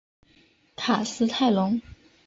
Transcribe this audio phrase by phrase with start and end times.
[0.75, 1.79] 卡斯泰龙。